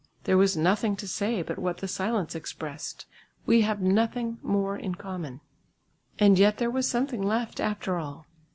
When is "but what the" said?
1.43-1.87